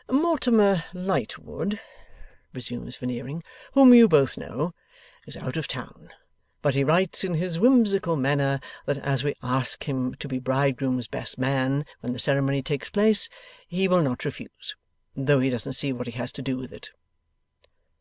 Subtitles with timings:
[0.10, 1.78] ')'Mortimer Lightwood,'
[2.52, 3.44] resumes Veneering,
[3.74, 4.74] 'whom you both know,
[5.24, 6.10] is out of town;
[6.62, 11.06] but he writes, in his whimsical manner, that as we ask him to be bridegroom's
[11.06, 13.28] best man when the ceremony takes place,
[13.68, 14.74] he will not refuse,
[15.14, 16.90] though he doesn't see what he has to do with it.